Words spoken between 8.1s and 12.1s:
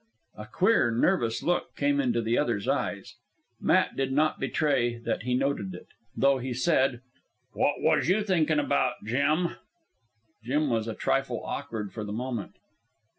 thinkin' about, Jim?" Jim was a trifle awkward for